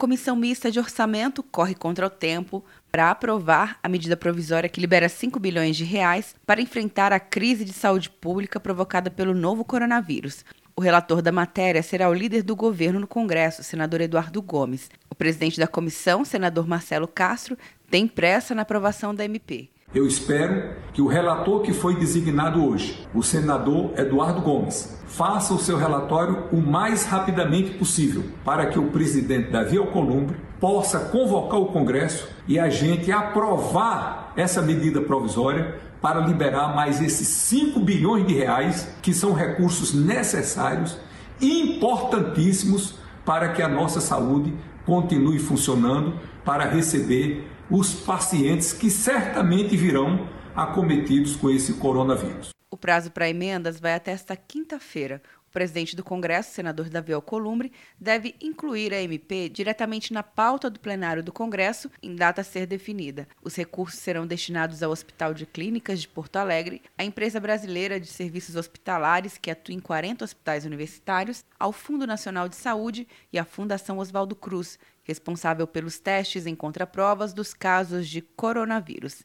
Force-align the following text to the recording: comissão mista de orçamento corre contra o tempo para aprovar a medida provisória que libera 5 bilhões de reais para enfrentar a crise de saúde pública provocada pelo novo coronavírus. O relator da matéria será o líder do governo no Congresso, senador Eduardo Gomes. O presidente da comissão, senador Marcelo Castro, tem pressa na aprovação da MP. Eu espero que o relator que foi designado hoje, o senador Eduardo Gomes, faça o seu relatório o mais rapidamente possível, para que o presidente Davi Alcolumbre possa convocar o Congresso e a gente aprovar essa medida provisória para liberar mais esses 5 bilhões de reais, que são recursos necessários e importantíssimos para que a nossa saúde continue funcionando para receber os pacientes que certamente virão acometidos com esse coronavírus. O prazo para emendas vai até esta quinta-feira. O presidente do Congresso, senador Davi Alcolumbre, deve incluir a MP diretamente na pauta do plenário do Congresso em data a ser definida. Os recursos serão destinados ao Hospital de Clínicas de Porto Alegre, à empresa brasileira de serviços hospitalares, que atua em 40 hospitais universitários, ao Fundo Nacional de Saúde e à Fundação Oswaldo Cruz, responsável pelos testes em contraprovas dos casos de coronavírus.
comissão 0.00 0.34
mista 0.34 0.70
de 0.70 0.78
orçamento 0.78 1.42
corre 1.42 1.74
contra 1.74 2.06
o 2.06 2.10
tempo 2.10 2.64
para 2.90 3.10
aprovar 3.10 3.78
a 3.82 3.88
medida 3.88 4.16
provisória 4.16 4.66
que 4.66 4.80
libera 4.80 5.10
5 5.10 5.38
bilhões 5.38 5.76
de 5.76 5.84
reais 5.84 6.34
para 6.46 6.62
enfrentar 6.62 7.12
a 7.12 7.20
crise 7.20 7.66
de 7.66 7.74
saúde 7.74 8.08
pública 8.08 8.58
provocada 8.58 9.10
pelo 9.10 9.34
novo 9.34 9.62
coronavírus. 9.62 10.42
O 10.74 10.80
relator 10.80 11.20
da 11.20 11.30
matéria 11.30 11.82
será 11.82 12.08
o 12.08 12.14
líder 12.14 12.42
do 12.42 12.56
governo 12.56 12.98
no 12.98 13.06
Congresso, 13.06 13.62
senador 13.62 14.00
Eduardo 14.00 14.40
Gomes. 14.40 14.88
O 15.10 15.14
presidente 15.14 15.60
da 15.60 15.66
comissão, 15.66 16.24
senador 16.24 16.66
Marcelo 16.66 17.06
Castro, 17.06 17.58
tem 17.90 18.08
pressa 18.08 18.54
na 18.54 18.62
aprovação 18.62 19.14
da 19.14 19.26
MP. 19.26 19.68
Eu 19.92 20.06
espero 20.06 20.70
que 20.92 21.02
o 21.02 21.08
relator 21.08 21.62
que 21.62 21.72
foi 21.72 21.96
designado 21.96 22.64
hoje, 22.64 23.08
o 23.12 23.24
senador 23.24 23.90
Eduardo 23.96 24.40
Gomes, 24.40 24.96
faça 25.08 25.52
o 25.52 25.58
seu 25.58 25.76
relatório 25.76 26.44
o 26.52 26.58
mais 26.58 27.04
rapidamente 27.04 27.70
possível, 27.70 28.22
para 28.44 28.66
que 28.66 28.78
o 28.78 28.86
presidente 28.90 29.50
Davi 29.50 29.78
Alcolumbre 29.78 30.36
possa 30.60 31.00
convocar 31.00 31.58
o 31.58 31.72
Congresso 31.72 32.28
e 32.46 32.56
a 32.56 32.70
gente 32.70 33.10
aprovar 33.10 34.32
essa 34.36 34.62
medida 34.62 35.00
provisória 35.00 35.80
para 36.00 36.20
liberar 36.20 36.72
mais 36.72 37.00
esses 37.02 37.26
5 37.26 37.80
bilhões 37.80 38.24
de 38.24 38.34
reais, 38.34 38.88
que 39.02 39.12
são 39.12 39.32
recursos 39.32 39.92
necessários 39.92 40.96
e 41.40 41.62
importantíssimos 41.62 42.94
para 43.24 43.48
que 43.48 43.60
a 43.60 43.68
nossa 43.68 44.00
saúde 44.00 44.54
continue 44.86 45.40
funcionando 45.40 46.14
para 46.44 46.64
receber 46.64 47.50
os 47.70 47.94
pacientes 47.94 48.72
que 48.72 48.90
certamente 48.90 49.76
virão 49.76 50.28
acometidos 50.54 51.36
com 51.36 51.48
esse 51.48 51.74
coronavírus. 51.74 52.50
O 52.70 52.76
prazo 52.76 53.10
para 53.10 53.28
emendas 53.28 53.80
vai 53.80 53.94
até 53.94 54.12
esta 54.12 54.36
quinta-feira. 54.36 55.22
O 55.50 55.52
presidente 55.52 55.96
do 55.96 56.04
Congresso, 56.04 56.54
senador 56.54 56.88
Davi 56.88 57.12
Alcolumbre, 57.12 57.72
deve 57.98 58.36
incluir 58.40 58.94
a 58.94 59.02
MP 59.02 59.48
diretamente 59.48 60.12
na 60.12 60.22
pauta 60.22 60.70
do 60.70 60.78
plenário 60.78 61.24
do 61.24 61.32
Congresso 61.32 61.90
em 62.00 62.14
data 62.14 62.40
a 62.40 62.44
ser 62.44 62.66
definida. 62.66 63.26
Os 63.42 63.56
recursos 63.56 63.98
serão 63.98 64.28
destinados 64.28 64.80
ao 64.80 64.92
Hospital 64.92 65.34
de 65.34 65.46
Clínicas 65.46 66.00
de 66.00 66.06
Porto 66.06 66.36
Alegre, 66.36 66.80
à 66.96 67.02
empresa 67.02 67.40
brasileira 67.40 67.98
de 67.98 68.06
serviços 68.06 68.54
hospitalares, 68.54 69.38
que 69.38 69.50
atua 69.50 69.74
em 69.74 69.80
40 69.80 70.24
hospitais 70.24 70.64
universitários, 70.64 71.44
ao 71.58 71.72
Fundo 71.72 72.06
Nacional 72.06 72.48
de 72.48 72.54
Saúde 72.54 73.08
e 73.32 73.36
à 73.38 73.44
Fundação 73.44 73.98
Oswaldo 73.98 74.36
Cruz, 74.36 74.78
responsável 75.02 75.66
pelos 75.66 75.98
testes 75.98 76.46
em 76.46 76.54
contraprovas 76.54 77.32
dos 77.32 77.52
casos 77.52 78.08
de 78.08 78.22
coronavírus. 78.22 79.24